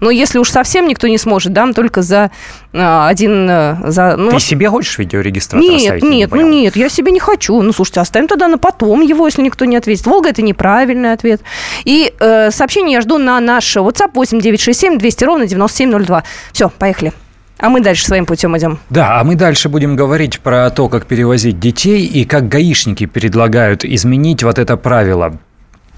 Но 0.00 0.10
если 0.10 0.38
уж 0.38 0.50
совсем 0.50 0.88
никто 0.88 1.06
не 1.08 1.18
сможет, 1.18 1.52
дам 1.52 1.74
только 1.74 2.02
за 2.02 2.30
а, 2.72 3.08
один... 3.08 3.48
А, 3.48 3.78
за, 3.86 4.16
ну, 4.16 4.30
Ты 4.30 4.40
себе 4.40 4.68
хочешь 4.68 4.98
видеорегистратор 4.98 5.68
нет, 5.68 5.80
оставить? 5.80 6.02
Нет, 6.02 6.32
не 6.32 6.40
ну 6.40 6.48
нет, 6.48 6.76
я 6.76 6.88
себе 6.88 7.12
не 7.12 7.20
хочу. 7.20 7.60
Ну, 7.60 7.72
слушайте, 7.72 8.00
оставим 8.00 8.28
тогда 8.28 8.48
на 8.48 8.58
потом 8.58 9.00
его, 9.02 9.26
если 9.26 9.42
никто 9.42 9.64
не 9.64 9.76
ответит. 9.76 10.06
Волга– 10.06 10.28
это 10.30 10.42
неправильный 10.42 11.12
ответ. 11.12 11.42
И 11.84 12.12
э, 12.18 12.50
сообщение 12.50 12.94
я 12.94 13.00
жду 13.00 13.18
на 13.18 13.38
наш 13.40 13.76
WhatsApp 13.76 14.10
8967 14.14 14.98
200 14.98 15.24
ровно 15.24 15.46
9702. 15.46 16.24
Все, 16.52 16.68
поехали. 16.68 17.12
А 17.58 17.68
мы 17.68 17.80
дальше 17.80 18.06
своим 18.06 18.24
путем 18.24 18.56
идем. 18.56 18.78
Да, 18.88 19.20
а 19.20 19.24
мы 19.24 19.34
дальше 19.34 19.68
будем 19.68 19.94
говорить 19.94 20.40
про 20.40 20.70
то, 20.70 20.88
как 20.88 21.06
перевозить 21.06 21.60
детей 21.60 22.06
и 22.06 22.24
как 22.24 22.48
гаишники 22.48 23.04
предлагают 23.04 23.84
изменить 23.84 24.42
вот 24.42 24.58
это 24.58 24.78
правило 24.78 25.38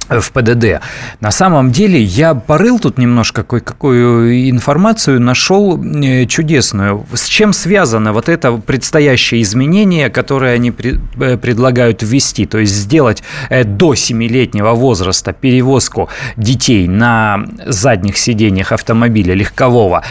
в 0.08 0.32
ПДД. 0.32 0.80
На 1.20 1.30
самом 1.30 1.70
деле 1.72 2.00
я 2.02 2.34
порыл 2.34 2.78
тут 2.78 2.98
немножко 2.98 3.42
кое-какую 3.42 4.50
информацию, 4.50 5.20
нашел 5.20 5.82
э, 5.82 6.26
чудесную. 6.26 7.06
С 7.12 7.26
чем 7.26 7.52
связано 7.52 8.12
вот 8.12 8.28
это 8.28 8.52
предстоящее 8.52 9.42
изменение, 9.42 10.10
которое 10.10 10.54
они 10.54 10.72
э, 10.72 11.36
предлагают 11.36 12.02
ввести, 12.02 12.46
то 12.46 12.58
есть 12.58 12.74
сделать 12.74 13.22
э, 13.50 13.64
до 13.64 13.94
7-летнего 13.94 14.72
возраста 14.72 15.32
перевозку 15.32 16.08
детей 16.36 16.88
на 16.88 17.44
задних 17.66 18.18
сиденьях 18.18 18.72
автомобиля 18.72 19.34
легкового 19.34 20.02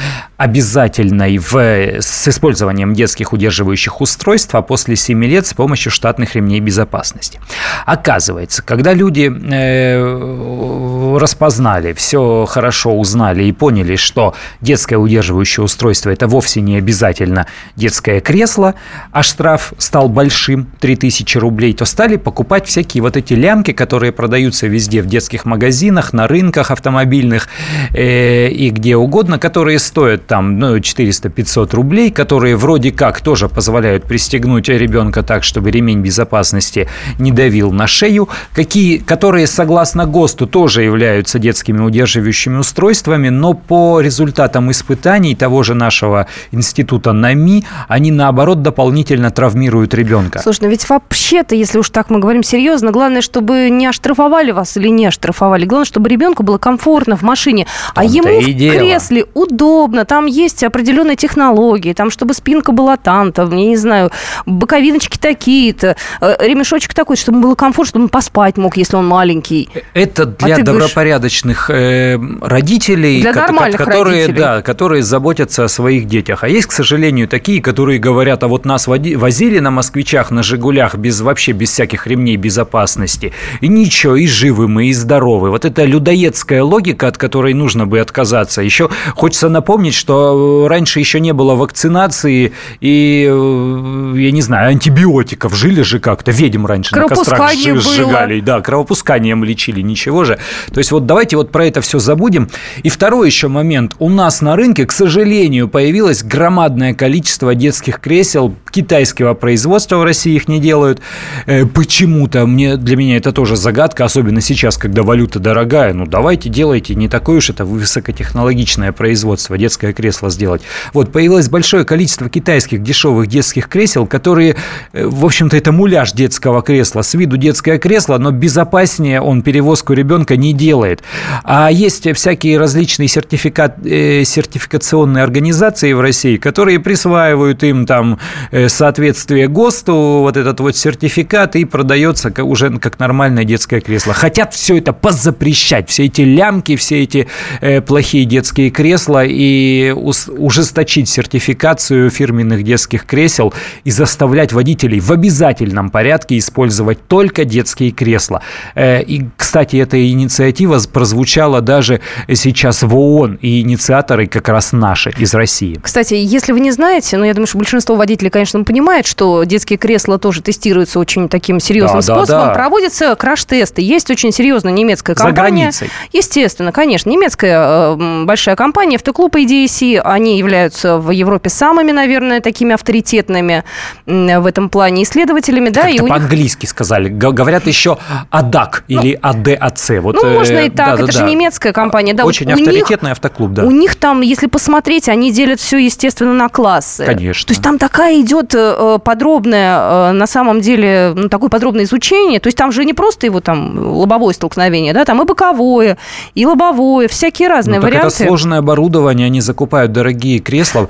обязательной 0.42 1.38
в, 1.38 1.56
с 1.56 2.28
использованием 2.28 2.96
детских 2.96 3.32
удерживающих 3.32 4.02
устройств, 4.02 4.56
а 4.56 4.64
после 4.64 4.96
7 4.96 5.24
лет 5.26 5.46
с 5.46 5.54
помощью 5.54 5.92
штатных 5.92 6.34
ремней 6.34 6.60
безопасности. 6.60 7.40
Оказывается, 7.86 8.64
когда 8.64 8.94
люди 8.94 9.32
э, 9.32 11.18
распознали, 11.20 11.94
все 11.94 12.48
хорошо 12.50 12.98
узнали 12.98 13.44
и 13.44 13.52
поняли, 13.52 13.96
что 13.96 14.34
детское 14.62 14.98
удерживающее 14.98 15.64
устройство– 15.64 16.10
это 16.12 16.28
вовсе 16.28 16.62
не 16.62 16.76
обязательно 16.76 17.46
детское 17.76 18.20
кресло, 18.20 18.74
а 19.12 19.22
штраф 19.22 19.74
стал 19.78 20.10
большим– 20.10 20.72
3000 20.80 21.38
рублей, 21.38 21.74
то 21.74 21.86
стали 21.86 22.16
покупать 22.16 22.66
всякие 22.66 23.04
вот 23.04 23.16
эти 23.16 23.36
лямки, 23.36 23.74
которые 23.74 24.12
продаются 24.12 24.66
везде 24.66 25.04
в 25.04 25.06
детских 25.06 25.46
магазинах, 25.46 26.14
на 26.14 26.28
рынках 26.28 26.72
автомобильных 26.72 27.48
э, 27.94 28.48
и 28.48 28.72
где 28.72 28.96
угодно, 28.96 29.38
которые 29.38 29.78
стоят 29.78 30.31
там 30.32 30.60
ну, 30.60 30.78
400-500 30.78 31.76
рублей, 31.76 32.10
которые 32.10 32.56
вроде 32.56 32.94
как 32.94 33.20
тоже 33.20 33.50
позволяют 33.50 34.06
пристегнуть 34.06 34.70
ребенка 34.70 35.24
так, 35.24 35.44
чтобы 35.44 35.72
ремень 35.72 36.00
безопасности 36.00 36.88
не 37.20 37.34
давил 37.34 37.74
на 37.74 37.86
шею, 37.86 38.30
какие, 38.54 39.00
которые, 39.00 39.46
согласно 39.46 40.06
ГОСТу, 40.06 40.48
тоже 40.48 40.84
являются 40.84 41.38
детскими 41.38 41.82
удерживающими 41.82 42.60
устройствами, 42.60 43.28
но 43.28 43.54
по 43.54 44.00
результатам 44.00 44.72
испытаний 44.72 45.36
того 45.36 45.64
же 45.64 45.74
нашего 45.74 46.28
института 46.54 47.12
НАМИ, 47.12 47.66
они, 47.90 48.12
наоборот, 48.12 48.62
дополнительно 48.62 49.32
травмируют 49.32 49.94
ребенка. 49.94 50.40
Слушай, 50.40 50.60
ну 50.62 50.70
ведь 50.70 50.88
вообще-то, 50.88 51.56
если 51.56 51.78
уж 51.78 51.90
так 51.90 52.10
мы 52.10 52.20
говорим 52.20 52.44
серьезно, 52.44 52.92
главное, 52.92 53.20
чтобы 53.20 53.70
не 53.70 53.86
оштрафовали 53.86 54.52
вас 54.52 54.78
или 54.78 54.88
не 54.88 55.08
оштрафовали. 55.08 55.66
Главное, 55.66 55.86
чтобы 55.86 56.08
ребенку 56.08 56.44
было 56.44 56.58
комфортно 56.58 57.18
в 57.18 57.22
машине. 57.22 57.68
А 57.96 58.06
ему 58.06 58.40
в 58.40 58.46
кресле 58.46 59.26
удобно, 59.34 60.06
там 60.06 60.21
там 60.22 60.28
есть 60.28 60.64
определенные 60.64 61.16
технологии, 61.16 61.94
там, 61.94 62.12
чтобы 62.12 62.36
спинка 62.36 62.72
была 62.72 62.96
там-то, 62.96 63.44
я 63.44 63.66
не 63.66 63.76
знаю, 63.76 64.12
боковиночки 64.46 65.18
такие-то, 65.18 65.96
э, 66.22 66.36
ремешочек 66.48 66.94
такой, 66.94 67.16
чтобы 67.16 67.42
было 67.42 67.56
комфортно, 67.56 67.90
чтобы 67.90 68.04
он 68.04 68.10
поспать 68.10 68.58
мог, 68.58 68.78
если 68.78 68.98
он 68.98 69.08
маленький. 69.08 69.70
Это 69.96 70.24
а 70.24 70.26
для 70.26 70.56
а 70.58 70.62
добропорядочных 70.62 71.70
говоришь... 71.70 72.40
родителей, 72.42 73.22
для 73.22 73.34
которые, 73.34 73.74
родителей. 74.04 74.38
Да, 74.38 74.62
которые 74.62 75.02
заботятся 75.02 75.64
о 75.64 75.68
своих 75.68 76.06
детях. 76.06 76.44
А 76.44 76.48
есть, 76.48 76.68
к 76.68 76.72
сожалению, 76.72 77.28
такие, 77.28 77.60
которые 77.60 77.98
говорят, 77.98 78.44
а 78.44 78.48
вот 78.48 78.66
нас 78.66 78.86
возили 78.88 79.58
на 79.58 79.72
москвичах, 79.72 80.30
на 80.30 80.44
«Жигулях» 80.44 80.96
без, 80.96 81.22
вообще 81.22 81.52
без 81.54 81.72
всяких 81.72 82.06
ремней 82.06 82.36
безопасности, 82.36 83.34
и 83.62 83.68
ничего, 83.68 84.16
и 84.16 84.28
живы 84.28 84.68
мы, 84.68 84.88
и 84.88 84.94
здоровы. 84.94 85.50
Вот 85.50 85.66
это 85.66 85.84
людоедская 85.84 86.64
логика, 86.64 87.08
от 87.08 87.18
которой 87.18 87.56
нужно 87.56 87.88
бы 87.88 88.00
отказаться. 88.00 88.62
Еще 88.62 88.90
хочется 89.16 89.50
напомнить, 89.50 89.96
что 89.96 90.11
что 90.12 90.68
раньше 90.68 91.00
еще 91.00 91.22
не 91.22 91.32
было 91.32 91.56
вакцинации 91.56 92.52
и, 92.82 93.28
э, 93.30 94.14
я 94.18 94.32
не 94.32 94.42
знаю, 94.42 94.70
антибиотиков. 94.70 95.56
Жили 95.56 95.84
же 95.84 96.00
как-то, 96.00 96.32
ведьм 96.32 96.66
раньше 96.66 96.94
на 96.96 97.08
кострах 97.08 97.54
сжигали. 97.54 98.36
Было. 98.42 98.46
Да, 98.46 98.62
кровопусканием 98.62 99.44
лечили, 99.46 99.80
ничего 99.80 100.26
же. 100.26 100.38
То 100.74 100.80
есть 100.80 100.92
вот 100.92 101.06
давайте 101.06 101.38
вот 101.38 101.50
про 101.52 101.66
это 101.66 101.80
все 101.80 102.00
забудем. 102.00 102.50
И 102.84 102.90
второй 102.90 103.28
еще 103.28 103.48
момент. 103.48 103.96
У 104.00 104.10
нас 104.10 104.42
на 104.42 104.58
рынке, 104.58 104.86
к 104.86 104.92
сожалению, 104.92 105.70
появилось 105.70 106.24
громадное 106.24 106.94
количество 106.94 107.56
детских 107.56 108.02
кресел 108.02 108.54
китайского 108.70 109.34
производства, 109.34 109.96
в 109.98 110.04
России 110.04 110.36
их 110.36 110.50
не 110.50 110.60
делают. 110.60 111.00
Э, 111.46 111.66
почему-то 111.66 112.46
мне, 112.46 112.76
для 112.76 112.98
меня 112.98 113.16
это 113.16 113.32
тоже 113.32 113.56
загадка, 113.56 114.04
особенно 114.04 114.42
сейчас, 114.42 114.78
когда 114.78 115.04
валюта 115.04 115.40
дорогая. 115.40 115.94
Ну, 115.94 116.06
давайте 116.06 116.50
делайте 116.50 116.96
не 116.96 117.08
такое 117.08 117.38
уж 117.38 117.50
это 117.50 117.64
высокотехнологичное 117.64 118.92
производство, 118.92 119.58
детское 119.58 119.94
кресло 119.94 120.01
сделать. 120.30 120.62
Вот, 120.94 121.12
появилось 121.12 121.50
большое 121.50 121.86
количество 121.86 122.30
китайских 122.30 122.82
дешевых 122.84 123.28
детских 123.28 123.68
кресел, 123.68 124.08
которые, 124.08 124.56
э, 124.94 125.06
в 125.06 125.26
общем-то, 125.26 125.58
это 125.58 125.72
муляж 125.72 126.12
детского 126.14 126.62
кресла. 126.62 127.02
С 127.02 127.14
виду 127.14 127.38
детское 127.38 127.78
кресло, 127.78 128.18
но 128.18 128.32
безопаснее 128.32 129.22
он 129.22 129.42
перевозку 129.42 129.94
ребенка 129.94 130.36
не 130.38 130.54
делает. 130.54 131.04
А 131.44 131.70
есть 131.72 132.08
всякие 132.16 132.58
различные 132.58 133.08
сертификат, 133.08 133.86
э, 133.86 134.24
сертификационные 134.26 135.24
организации 135.24 135.94
в 135.94 136.02
России, 136.02 136.38
которые 136.38 136.80
присваивают 136.80 137.64
им 137.64 137.86
там 137.86 138.20
э, 138.52 138.70
соответствие 138.70 139.48
ГОСТу, 139.48 140.22
вот 140.22 140.38
этот 140.38 140.60
вот 140.60 140.76
сертификат, 140.76 141.56
и 141.56 141.66
продается 141.66 142.32
уже 142.44 142.70
как 142.80 143.00
нормальное 143.00 143.44
детское 143.44 143.82
кресло. 143.82 144.14
Хотят 144.14 144.54
все 144.54 144.78
это 144.78 144.94
позапрещать, 144.94 145.90
все 145.90 146.06
эти 146.06 146.22
лямки, 146.22 146.76
все 146.76 147.04
эти 147.04 147.28
э, 147.62 147.82
плохие 147.82 148.26
детские 148.26 148.70
кресла, 148.70 149.24
и 149.26 149.81
ужесточить 149.90 151.10
сертификацию 151.10 152.10
фирменных 152.10 152.64
детских 152.64 153.06
кресел 153.06 153.54
и 153.84 153.92
заставлять 153.92 154.54
водителей 154.54 155.00
в 155.00 155.12
обязательном 155.12 155.90
порядке 155.90 156.38
использовать 156.38 157.08
только 157.08 157.46
детские 157.46 157.92
кресла. 157.92 158.42
Э, 158.76 159.02
и, 159.02 159.26
кстати, 159.36 159.78
эта 159.78 159.98
инициатива 160.10 160.80
прозвучала 160.92 161.62
даже 161.62 162.02
сейчас 162.34 162.84
в 162.84 162.96
ООН, 162.96 163.40
и 163.42 163.62
инициаторы 163.62 164.28
как 164.28 164.50
раз 164.50 164.72
наши 164.72 165.12
из 165.18 165.34
России. 165.34 165.80
Кстати, 165.82 166.14
если 166.14 166.52
вы 166.52 166.60
не 166.60 166.72
знаете, 166.72 167.18
ну, 167.18 167.26
я 167.26 167.34
думаю, 167.34 167.48
что 167.48 167.58
большинство 167.58 167.96
водителей, 167.96 168.30
конечно, 168.30 168.64
понимает, 168.64 169.06
что 169.06 169.44
детские 169.44 169.78
кресла 169.78 170.18
тоже 170.18 170.42
тестируются 170.42 171.00
очень 171.00 171.30
таким 171.30 171.60
серьезным 171.60 172.00
да, 172.00 172.02
способом. 172.02 172.28
Да, 172.28 172.48
да. 172.48 172.54
Проводятся 172.54 173.16
краш-тесты. 173.16 173.82
Есть 173.82 174.10
очень 174.10 174.32
серьезная 174.32 174.74
немецкая 174.74 175.16
компания. 175.16 175.36
За 175.36 175.42
границей. 175.42 175.90
Естественно, 176.14 176.72
конечно. 176.72 177.10
Немецкая 177.10 177.96
э, 177.96 178.24
большая 178.26 178.56
компания. 178.56 178.96
Автоклуб, 178.96 179.32
по 179.32 179.44
идее, 179.44 179.68
России, 179.72 180.02
они 180.04 180.38
являются 180.38 180.98
в 180.98 181.12
Европе 181.12 181.50
самыми, 181.50 181.92
наверное, 181.92 182.42
такими 182.42 182.74
авторитетными 182.74 183.64
в 184.06 184.46
этом 184.46 184.70
плане 184.70 185.04
исследователями. 185.04 185.70
Да, 185.70 185.88
и 185.88 185.98
по-английски 185.98 186.66
них... 186.66 186.70
сказали. 186.70 187.08
Говорят 187.08 187.68
еще 187.68 187.98
АДАК 188.30 188.84
ну, 188.90 189.02
или 189.02 189.18
АДАЦ. 189.22 189.92
Вот, 190.02 190.16
ну, 190.22 190.34
можно 190.34 190.58
и 190.58 190.68
э, 190.68 190.72
так. 190.72 190.88
Да, 190.88 190.94
это 190.96 191.06
да, 191.06 191.12
же 191.14 191.20
да. 191.20 191.30
немецкая 191.30 191.72
компания. 191.72 192.14
Да, 192.14 192.26
Очень 192.26 192.52
авторитетный 192.52 193.10
них, 193.10 193.14
автоклуб, 193.14 193.54
да. 193.54 193.64
У 193.64 193.72
них 193.72 193.96
там, 193.96 194.20
если 194.20 194.48
посмотреть, 194.48 195.08
они 195.08 195.32
делят 195.32 195.62
все, 195.62 195.78
естественно, 195.78 196.34
на 196.34 196.50
классы. 196.50 197.06
Конечно. 197.06 197.48
То 197.48 197.52
есть 197.54 197.64
там 197.64 197.78
такая 197.78 198.20
идет 198.20 198.54
э, 198.54 199.00
подробная, 199.04 200.10
э, 200.10 200.12
на 200.12 200.28
самом 200.28 200.60
деле, 200.60 201.14
ну, 201.16 201.30
такое 201.30 201.50
подробное 201.50 201.86
изучение. 201.86 202.42
То 202.42 202.48
есть 202.48 202.58
там 202.58 202.74
же 202.74 202.84
не 202.84 202.94
просто 202.94 203.26
его 203.26 203.40
там 203.40 203.80
лобовое 203.80 204.34
столкновение, 204.34 204.94
да, 204.94 205.06
там 205.06 205.22
и 205.22 205.26
боковое, 205.26 205.98
и 206.36 206.46
лобовое, 206.46 207.08
всякие 207.08 207.48
разные 207.48 207.80
ну, 207.80 207.86
варианты. 207.86 208.08
это 208.08 208.26
сложное 208.26 208.60
оборудование, 208.60 209.28
они 209.28 209.40
закупают 209.40 209.61
покупают 209.62 209.92
дорогие 209.92 210.40
кресла 210.40 210.90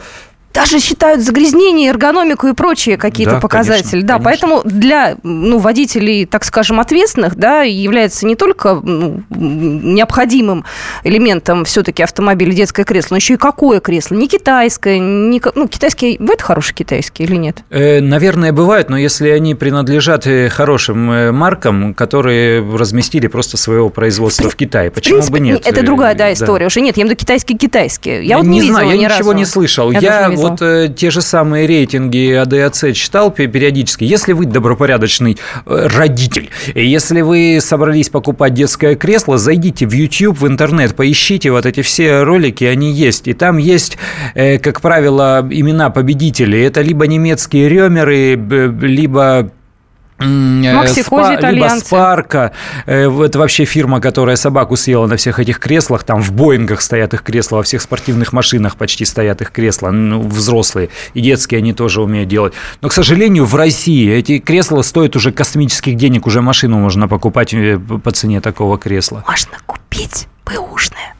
даже 0.53 0.79
считают 0.79 1.21
загрязнение, 1.21 1.89
эргономику 1.89 2.47
и 2.47 2.53
прочие 2.53 2.97
какие-то 2.97 3.35
Да, 3.35 3.39
показатели. 3.39 3.91
конечно, 4.01 4.07
да, 4.07 4.13
конечно. 4.19 4.23
поэтому 4.25 4.61
для 4.65 5.15
ну, 5.23 5.59
водителей, 5.59 6.25
так 6.25 6.43
скажем, 6.43 6.79
ответственных, 6.79 7.35
да, 7.35 7.61
является 7.61 8.25
не 8.25 8.35
только 8.35 8.75
ну, 8.83 9.21
необходимым 9.29 10.65
элементом 11.03 11.65
все-таки 11.65 12.03
автомобиля 12.03 12.53
детское 12.53 12.83
кресло, 12.83 13.15
но 13.15 13.17
еще 13.17 13.33
и 13.35 13.37
какое 13.37 13.79
кресло? 13.79 14.15
Не 14.15 14.27
китайское, 14.27 14.99
не, 14.99 15.41
ну, 15.55 15.67
китайские, 15.67 16.17
бывает 16.19 16.41
хороший 16.41 16.73
китайский 16.75 17.23
или 17.23 17.35
нет? 17.35 17.63
Э, 17.69 17.99
Наверное, 18.01 18.51
бывает, 18.51 18.89
но 18.89 18.97
если 18.97 19.29
они 19.29 19.55
принадлежат 19.55 20.27
э, 20.27 20.49
хорошим 20.49 21.11
э, 21.11 21.31
маркам, 21.31 21.93
которые 21.93 22.61
разместили 22.77 23.27
просто 23.27 23.57
своего 23.57 23.89
производства 23.89 24.49
в 24.49 24.55
Китае, 24.55 24.89
В 24.89 24.93
почему 24.93 25.15
принципе, 25.17 25.33
бы 25.33 25.39
нет? 25.39 25.61
Это 25.65 25.83
другая, 25.83 26.15
да, 26.15 26.29
Э, 26.29 26.33
история. 26.33 26.65
Уже 26.67 26.81
нет, 26.81 26.97
я 26.97 27.03
имею 27.03 27.09
в 27.09 27.11
виду 27.11 27.19
китайские-китайские. 27.19 28.23
Я, 28.25 28.37
вот 28.37 28.45
не, 28.45 28.49
не 28.53 28.59
видела 28.61 28.75
знаю, 28.79 28.89
я 28.89 28.95
ни 28.97 29.03
ничего 29.05 29.17
разу. 29.17 29.31
не 29.33 29.45
слышал. 29.45 29.91
Я 29.91 29.99
Я. 29.99 30.29
вот 30.41 30.61
э, 30.61 30.89
те 30.95 31.11
же 31.11 31.21
самые 31.21 31.67
рейтинги 31.67 32.33
АДАЦ 32.33 32.93
читал 32.93 33.31
пе- 33.31 33.47
периодически. 33.47 34.03
Если 34.03 34.33
вы 34.33 34.45
добропорядочный 34.45 35.37
э, 35.65 35.87
родитель, 35.95 36.49
если 36.75 37.21
вы 37.21 37.59
собрались 37.61 38.09
покупать 38.09 38.53
детское 38.53 38.95
кресло, 38.95 39.37
зайдите 39.37 39.85
в 39.85 39.93
YouTube, 39.93 40.39
в 40.39 40.47
интернет, 40.47 40.95
поищите 40.95 41.51
вот 41.51 41.65
эти 41.65 41.81
все 41.81 42.23
ролики, 42.23 42.63
они 42.63 42.91
есть. 42.91 43.27
И 43.27 43.33
там 43.33 43.57
есть, 43.57 43.97
э, 44.35 44.57
как 44.59 44.81
правило, 44.81 45.47
имена 45.49 45.89
победителей. 45.89 46.63
Это 46.63 46.81
либо 46.81 47.07
немецкие 47.07 47.69
ремеры, 47.69 48.35
либо 48.81 49.51
э, 50.21 50.73
Макси 50.75 51.01
Спа- 51.01 51.51
либо. 51.51 51.69
Спарка. 51.69 52.51
Э, 52.85 53.09
Это 53.25 53.39
вообще 53.39 53.65
фирма, 53.65 53.99
которая 54.01 54.35
собаку 54.35 54.75
съела 54.75 55.07
на 55.07 55.17
всех 55.17 55.39
этих 55.39 55.59
креслах. 55.59 56.03
Там 56.03 56.21
в 56.21 56.31
Боингах 56.31 56.81
стоят 56.81 57.13
их 57.13 57.23
кресла, 57.23 57.57
во 57.57 57.63
всех 57.63 57.81
спортивных 57.81 58.33
машинах 58.33 58.75
почти 58.75 59.05
стоят 59.05 59.41
их 59.41 59.51
кресла. 59.51 59.91
Ну, 59.91 60.21
взрослые. 60.21 60.89
И 61.13 61.21
детские 61.21 61.59
они 61.59 61.73
тоже 61.73 62.01
умеют 62.01 62.29
делать. 62.29 62.53
Но, 62.81 62.89
к 62.89 62.93
сожалению, 62.93 63.45
в 63.45 63.55
России 63.55 64.11
эти 64.11 64.39
кресла 64.39 64.81
стоят 64.81 65.15
уже 65.15 65.31
космических 65.31 65.95
денег. 65.95 66.27
Уже 66.27 66.41
машину 66.41 66.77
можно 66.79 67.07
покупать 67.07 67.53
э, 67.53 67.77
по 67.79 68.11
цене 68.11 68.41
такого 68.41 68.77
кресла. 68.77 69.23
Можно 69.27 69.57
купить 69.65 70.27
бэушное. 70.45 71.15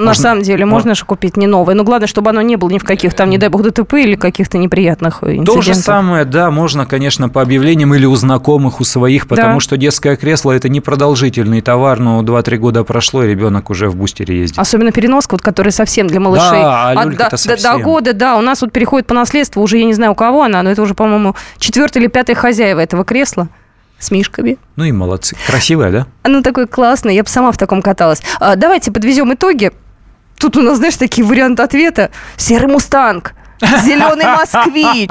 На 0.00 0.06
Можно- 0.06 0.22
самом 0.22 0.42
деле, 0.42 0.64
мо- 0.64 0.72
можно 0.72 0.94
же 0.94 1.04
купить 1.04 1.36
не 1.36 1.46
новое. 1.46 1.74
Но 1.74 1.84
главное, 1.84 2.06
чтобы 2.06 2.30
оно 2.30 2.40
не 2.40 2.56
было 2.56 2.70
ни 2.70 2.78
в 2.78 2.84
каких 2.84 3.12
там, 3.12 3.28
не 3.28 3.36
дай 3.36 3.50
бог, 3.50 3.62
ДТП 3.62 3.94
или 3.94 4.14
каких-то 4.14 4.56
неприятных 4.56 5.18
э, 5.22 5.26
инцидентах. 5.36 5.54
То 5.56 5.60
же 5.62 5.74
самое, 5.74 6.24
да, 6.24 6.50
можно, 6.50 6.86
конечно, 6.86 7.28
по 7.28 7.42
объявлениям 7.42 7.94
или 7.94 8.06
у 8.06 8.14
знакомых, 8.16 8.80
у 8.80 8.84
своих, 8.84 9.28
потому 9.28 9.54
Да. 9.54 9.60
что 9.60 9.76
детское 9.76 10.16
кресло– 10.16 10.52
это 10.52 10.70
непродолжительный 10.70 11.60
товар, 11.60 11.98
но 12.00 12.22
2-3 12.22 12.56
года 12.56 12.82
прошло, 12.82 13.24
и 13.24 13.28
ребенок 13.28 13.68
уже 13.68 13.88
в 13.90 13.96
бустере 13.96 14.38
ездит. 14.40 14.58
Особенно 14.58 14.90
переноска, 14.90 15.34
вот, 15.34 15.42
которая 15.42 15.72
совсем 15.72 16.06
для 16.06 16.18
малышей. 16.20 16.50
Да, 16.62 16.90
а 16.90 16.92
От- 16.92 17.04
люлька-то 17.06 17.36
до, 17.36 17.42
до- 17.42 17.56
до 17.56 17.60
совсем. 17.62 17.82
года, 17.82 18.12
да. 18.14 18.36
У 18.38 18.40
нас 18.40 18.62
вот 18.62 18.72
переходит 18.72 19.06
по 19.06 19.14
наследству, 19.14 19.62
уже 19.62 19.76
я 19.78 19.84
не 19.84 19.92
знаю, 19.94 20.12
у 20.12 20.14
кого 20.14 20.44
она, 20.44 20.62
но 20.62 20.70
это 20.70 20.80
уже, 20.80 20.94
по-моему, 20.94 21.36
четвертый 21.58 21.98
или 21.98 22.06
пятый 22.08 22.34
хозяева 22.34 22.80
этого 22.80 23.04
кресла 23.04 23.48
с 23.98 24.10
мишками. 24.10 24.56
Ну 24.76 24.84
и 24.84 24.92
молодцы. 24.92 25.36
Красивая, 25.46 25.90
да? 25.90 26.06
Оно 26.22 26.40
такое 26.40 26.66
классное, 26.66 27.12
я 27.12 27.22
бы 27.22 27.28
сама 27.28 27.52
в 27.52 27.58
таком 27.58 27.82
каталась. 27.82 28.22
А, 28.40 28.56
давайте 28.56 28.90
подведем 28.90 29.32
итоги. 29.34 29.72
Тут 30.40 30.56
у 30.56 30.62
нас, 30.62 30.78
знаешь, 30.78 30.96
такие 30.96 31.24
варианты 31.24 31.62
ответа. 31.62 32.10
Серый 32.36 32.68
мустанг. 32.68 33.34
Зеленый 33.60 34.24
москвич, 34.38 35.10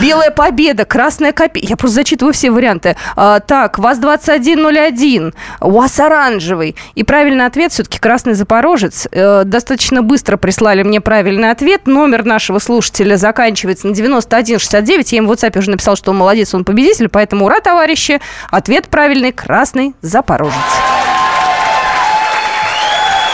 белая 0.00 0.30
победа, 0.30 0.86
красная 0.86 1.32
копейка. 1.32 1.68
Я 1.68 1.76
просто 1.76 1.96
зачитываю 1.96 2.32
все 2.32 2.50
варианты. 2.50 2.96
А, 3.16 3.40
так, 3.40 3.78
ВАЗ-2101, 3.78 5.34
УАЗ 5.60 6.00
оранжевый. 6.00 6.74
И 6.94 7.04
правильный 7.04 7.44
ответ 7.44 7.72
все-таки 7.72 7.98
красный 7.98 8.32
запорожец. 8.32 9.06
Э, 9.12 9.42
достаточно 9.44 10.02
быстро 10.02 10.38
прислали 10.38 10.82
мне 10.82 11.02
правильный 11.02 11.50
ответ. 11.50 11.86
Номер 11.86 12.24
нашего 12.24 12.58
слушателя 12.58 13.16
заканчивается 13.16 13.86
на 13.88 13.94
9169. 13.94 15.12
Я 15.12 15.18
им 15.18 15.26
в 15.26 15.32
WhatsApp 15.32 15.58
уже 15.58 15.70
написал, 15.70 15.96
что 15.96 16.12
он 16.12 16.16
молодец, 16.16 16.54
он 16.54 16.64
победитель. 16.64 17.10
Поэтому 17.10 17.44
ура, 17.44 17.60
товарищи. 17.60 18.20
Ответ 18.50 18.88
правильный, 18.88 19.32
красный 19.32 19.94
запорожец. 20.00 20.54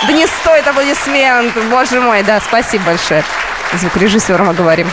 Да 0.06 0.12
не 0.12 0.26
стоит 0.26 0.66
аплодисмент, 0.66 1.54
боже 1.70 2.00
мой, 2.00 2.22
да, 2.22 2.40
спасибо 2.40 2.84
большое. 2.84 3.24
Звукорежиссеру 3.72 4.44
мы 4.44 4.54
говорим. 4.54 4.88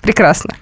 Прекрасно. 0.00 0.54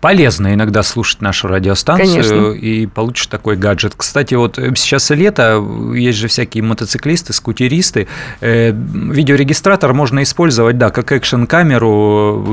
Полезно 0.00 0.52
иногда 0.52 0.82
слушать 0.82 1.22
нашу 1.22 1.48
радиостанцию 1.48 2.22
Конечно. 2.22 2.50
и 2.52 2.86
получишь 2.86 3.28
такой 3.28 3.56
гаджет. 3.56 3.94
Кстати, 3.96 4.34
вот 4.34 4.58
э, 4.58 4.70
сейчас 4.76 5.08
лето, 5.08 5.64
есть 5.94 6.18
же 6.18 6.28
всякие 6.28 6.62
мотоциклисты, 6.62 7.32
скутеристы. 7.32 8.06
Э, 8.42 8.72
Видеорегистратор 8.72 9.94
можно 9.94 10.22
использовать, 10.22 10.76
да, 10.76 10.90
как 10.90 11.12
экшн-камеру, 11.12 12.44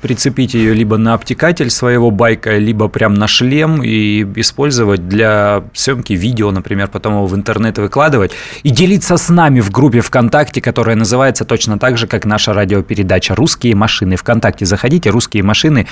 прицепить 0.00 0.54
ее 0.54 0.72
либо 0.72 0.96
на 0.96 1.12
обтекатель 1.12 1.68
своего 1.68 2.10
байка, 2.10 2.56
либо 2.56 2.88
прям 2.88 3.14
на 3.14 3.26
шлем 3.28 3.82
и 3.82 4.24
использовать 4.36 5.06
для 5.08 5.64
съемки 5.74 6.14
видео, 6.14 6.50
например, 6.52 6.88
потом 6.88 7.14
его 7.14 7.26
в 7.26 7.34
интернет 7.34 7.76
выкладывать 7.76 8.32
и 8.62 8.70
делиться 8.70 9.18
с 9.18 9.28
нами 9.28 9.60
в 9.60 9.70
группе 9.70 10.00
ВКонтакте, 10.00 10.62
которая 10.62 10.96
называется 10.96 11.44
точно 11.44 11.78
так 11.78 11.98
же, 11.98 12.06
как 12.06 12.24
наша 12.24 12.54
радиопередача 12.54 13.34
«Русские 13.34 13.74
машины». 13.74 14.16
ВКонтакте 14.16 14.64
заходите, 14.64 15.10
«Русские 15.10 15.42
машины», 15.42 15.86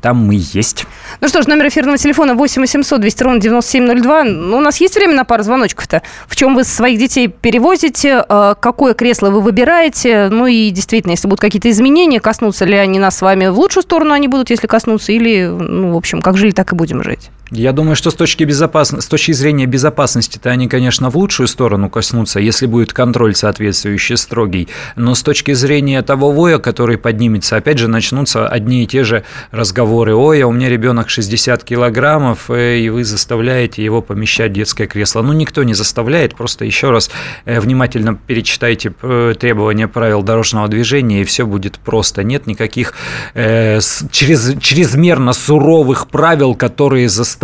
там 0.00 0.21
мы 0.22 0.34
есть. 0.36 0.86
Ну 1.20 1.28
что 1.28 1.42
ж, 1.42 1.46
номер 1.46 1.68
эфирного 1.68 1.98
телефона 1.98 2.34
8 2.34 2.62
800 2.62 3.00
200 3.00 3.22
ровно 3.22 3.40
9702. 3.40 4.24
Ну, 4.24 4.56
у 4.56 4.60
нас 4.60 4.80
есть 4.80 4.94
время 4.94 5.14
на 5.14 5.24
пару 5.24 5.42
звоночков-то. 5.42 6.02
В 6.26 6.36
чем 6.36 6.54
вы 6.54 6.64
своих 6.64 6.98
детей 6.98 7.28
перевозите, 7.28 8.24
э, 8.28 8.54
какое 8.60 8.94
кресло 8.94 9.30
вы 9.30 9.40
выбираете, 9.40 10.28
ну 10.30 10.46
и 10.46 10.70
действительно, 10.70 11.12
если 11.12 11.28
будут 11.28 11.40
какие-то 11.40 11.70
изменения, 11.70 12.20
коснутся 12.20 12.64
ли 12.64 12.76
они 12.76 12.98
нас 12.98 13.18
с 13.18 13.22
вами 13.22 13.48
в 13.48 13.58
лучшую 13.58 13.82
сторону 13.82 14.14
они 14.14 14.28
будут, 14.28 14.50
если 14.50 14.66
коснутся, 14.66 15.12
или, 15.12 15.46
ну, 15.46 15.92
в 15.92 15.96
общем, 15.96 16.22
как 16.22 16.36
жили, 16.36 16.52
так 16.52 16.72
и 16.72 16.76
будем 16.76 17.02
жить. 17.02 17.30
Я 17.54 17.72
думаю, 17.72 17.96
что 17.96 18.10
с 18.10 18.14
точки, 18.14 18.44
безопасности, 18.44 19.04
с 19.04 19.08
точки 19.10 19.32
зрения 19.32 19.66
безопасности-то 19.66 20.48
они, 20.48 20.68
конечно, 20.68 21.10
в 21.10 21.18
лучшую 21.18 21.48
сторону 21.48 21.90
коснутся, 21.90 22.40
если 22.40 22.64
будет 22.64 22.94
контроль 22.94 23.34
соответствующий 23.34 24.16
строгий. 24.16 24.68
Но 24.96 25.14
с 25.14 25.22
точки 25.22 25.52
зрения 25.52 26.00
того 26.00 26.32
воя, 26.32 26.56
который 26.56 26.96
поднимется, 26.96 27.56
опять 27.56 27.76
же, 27.76 27.88
начнутся 27.88 28.48
одни 28.48 28.84
и 28.84 28.86
те 28.86 29.04
же 29.04 29.24
разговоры. 29.50 30.14
Ой, 30.14 30.42
а 30.42 30.46
у 30.46 30.52
меня 30.52 30.70
ребенок 30.70 31.10
60 31.10 31.62
килограммов, 31.62 32.48
э, 32.48 32.78
и 32.78 32.88
вы 32.88 33.04
заставляете 33.04 33.84
его 33.84 34.00
помещать 34.00 34.52
в 34.52 34.54
детское 34.54 34.86
кресло. 34.86 35.20
Ну, 35.20 35.34
никто 35.34 35.62
не 35.62 35.74
заставляет, 35.74 36.34
просто 36.34 36.64
еще 36.64 36.88
раз 36.88 37.10
э, 37.44 37.60
внимательно 37.60 38.14
перечитайте 38.14 38.94
э, 39.02 39.34
требования 39.38 39.88
правил 39.88 40.22
дорожного 40.22 40.68
движения, 40.68 41.20
и 41.20 41.24
все 41.24 41.46
будет 41.46 41.78
просто. 41.78 42.24
Нет 42.24 42.46
никаких 42.46 42.94
э, 43.34 43.78
через, 44.10 44.58
чрезмерно 44.58 45.34
суровых 45.34 46.08
правил, 46.08 46.54
которые 46.54 47.10
заставляют 47.10 47.41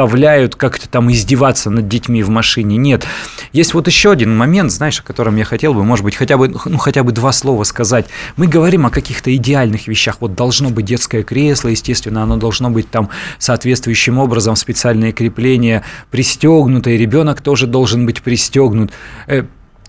как-то 0.54 0.88
там 0.88 1.10
издеваться 1.10 1.70
над 1.70 1.88
детьми 1.88 2.22
в 2.22 2.28
машине. 2.28 2.76
Нет. 2.76 3.06
Есть 3.52 3.74
вот 3.74 3.86
еще 3.86 4.12
один 4.12 4.36
момент, 4.36 4.70
знаешь, 4.70 5.00
о 5.00 5.02
котором 5.02 5.36
я 5.36 5.44
хотел 5.44 5.74
бы, 5.74 5.84
может 5.84 6.04
быть, 6.04 6.14
хотя 6.14 6.36
бы, 6.36 6.48
ну, 6.64 6.78
хотя 6.78 7.02
бы 7.02 7.12
два 7.12 7.32
слова 7.32 7.64
сказать. 7.64 8.06
Мы 8.36 8.46
говорим 8.46 8.86
о 8.86 8.90
каких-то 8.90 9.34
идеальных 9.34 9.88
вещах. 9.88 10.18
Вот 10.20 10.34
должно 10.34 10.70
быть 10.70 10.84
детское 10.84 11.22
кресло, 11.22 11.68
естественно, 11.68 12.22
оно 12.22 12.36
должно 12.36 12.70
быть 12.70 12.90
там 12.90 13.08
соответствующим 13.38 14.18
образом, 14.18 14.56
специальные 14.56 15.12
крепления 15.12 15.82
пристегнутое, 16.10 16.96
ребенок 16.96 17.40
тоже 17.40 17.66
должен 17.66 18.06
быть 18.06 18.22
пристегнут. 18.22 18.92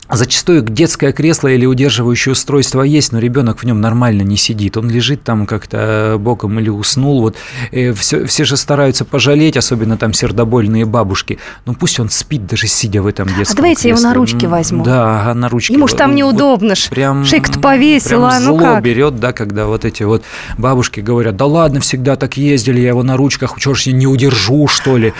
Э, 0.09 0.15
Зачастую 0.15 0.61
детское 0.61 1.11
кресло 1.11 1.47
или 1.47 1.65
удерживающее 1.65 2.33
устройство 2.33 2.81
есть, 2.81 3.11
но 3.11 3.19
ребенок 3.19 3.59
в 3.59 3.63
нем 3.63 3.79
нормально 3.79 4.23
не 4.23 4.37
сидит. 4.37 4.75
Он 4.77 4.89
лежит 4.89 5.23
там 5.23 5.45
как-то 5.45 6.17
боком 6.19 6.59
или 6.59 6.69
уснул. 6.69 7.21
Вот 7.21 7.35
э, 7.71 7.93
все, 7.93 8.25
все 8.25 8.43
же 8.43 8.57
стараются 8.57 9.05
пожалеть, 9.05 9.55
особенно 9.57 9.97
там 9.97 10.13
сердобольные 10.13 10.85
бабушки. 10.85 11.39
Ну 11.65 11.73
пусть 11.73 11.99
он 11.99 12.09
спит, 12.09 12.45
даже 12.47 12.67
сидя 12.67 13.01
в 13.01 13.07
этом 13.07 13.27
детском 13.27 13.53
А 13.53 13.57
давайте 13.57 13.87
я 13.87 13.89
его 13.89 13.97
кресле. 13.97 14.09
на 14.09 14.15
ручки 14.15 14.45
возьму. 14.45 14.83
Да, 14.83 15.33
на 15.33 15.49
ручки. 15.49 15.73
Ему 15.73 15.87
ж 15.87 15.93
там 15.93 16.11
Вот 16.11 16.17
неудобно 16.17 16.75
ж. 16.75 16.89
Прям, 16.89 17.23
Шейка-то 17.25 17.59
повесила, 17.59 18.29
прям 18.29 18.43
ну 18.43 18.57
зло 18.57 18.59
как? 18.59 18.83
берет, 18.83 19.19
да, 19.19 19.31
когда 19.31 19.67
вот 19.67 19.85
эти 19.85 20.03
вот 20.03 20.23
бабушки 20.57 20.99
говорят, 20.99 21.37
да 21.37 21.45
ладно, 21.45 21.79
всегда 21.79 22.15
так 22.15 22.37
ездили, 22.37 22.79
я 22.81 22.89
его 22.89 23.03
на 23.03 23.15
ручках, 23.15 23.55
что 23.57 23.73
ж 23.73 23.83
я 23.83 23.93
не 23.93 24.07
удержу, 24.07 24.67
что 24.67 24.97
ли? 24.97 25.13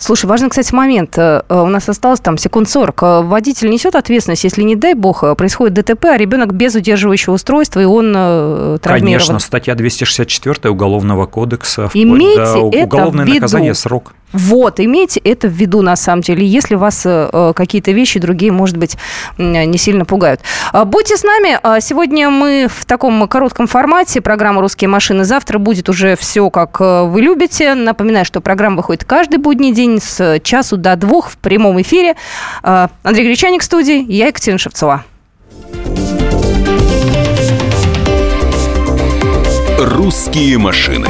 Слушай, 0.00 0.26
важный, 0.26 0.48
кстати, 0.48 0.74
момент. 0.74 1.18
Э, 1.18 1.42
э, 1.46 1.60
У 1.60 1.66
нас 1.66 1.86
осталось 1.88 2.20
там 2.20 2.38
секунд 2.38 2.68
40. 2.70 3.02
Э, 3.02 3.22
Водитель 3.22 3.68
несет 3.68 3.94
ответственность, 3.94 4.44
если, 4.44 4.62
не 4.62 4.74
дай 4.74 4.94
бог, 4.94 5.36
происходит 5.36 5.74
ДТП, 5.74 6.06
а 6.06 6.16
ребенок 6.16 6.54
без 6.54 6.74
удерживающего 6.74 7.34
устройства, 7.34 7.80
и 7.80 7.84
он 7.84 8.12
травмирован. 8.12 9.00
Конечно, 9.00 9.38
статья 9.38 9.74
264 9.74 10.70
Уголовного 10.70 11.26
кодекса. 11.26 11.90
Имейте 11.92 12.36
до 12.36 12.70
это 12.72 12.86
уголовное 12.86 13.24
в 13.24 13.28
виду. 13.28 13.40
наказание, 13.40 13.74
срок. 13.74 14.14
Вот, 14.32 14.78
имейте 14.78 15.20
это 15.20 15.48
в 15.48 15.52
виду, 15.52 15.82
на 15.82 15.96
самом 15.96 16.22
деле, 16.22 16.46
если 16.46 16.76
вас 16.76 17.04
э, 17.04 17.28
э, 17.32 17.52
какие-то 17.54 17.90
вещи 17.90 18.20
другие, 18.20 18.52
может 18.52 18.76
быть, 18.76 18.96
м, 19.38 19.52
не 19.52 19.78
сильно 19.78 20.04
пугают. 20.04 20.40
А, 20.72 20.84
Будьте 20.84 21.16
с 21.16 21.24
нами. 21.24 21.58
А, 21.62 21.80
Сегодня 21.80 22.30
мы 22.30 22.68
в 22.72 22.84
таком 22.84 23.26
коротком 23.26 23.66
формате. 23.66 24.20
Программа 24.20 24.60
«Русские 24.60 24.88
машины». 24.88 25.24
Завтра 25.24 25.58
будет 25.58 25.88
уже 25.88 26.14
все, 26.16 26.48
как 26.50 26.80
э, 26.80 27.04
вы 27.04 27.22
любите. 27.22 27.74
Напоминаю, 27.74 28.24
что 28.24 28.40
программа 28.40 28.76
выходит 28.76 29.04
каждый 29.04 29.38
будний 29.38 29.72
день 29.72 30.00
с 30.00 30.40
часу 30.44 30.76
до 30.76 30.94
двух 30.96 31.30
в 31.30 31.36
прямом 31.38 31.80
эфире. 31.82 32.14
А, 32.62 32.90
Андрей 33.02 33.26
Гречаник 33.26 33.62
в 33.62 33.64
студии, 33.64 34.04
я 34.10 34.28
Екатерина 34.28 34.58
Шевцова. 34.58 35.04
«Русские 39.78 40.58
машины» 40.58 41.09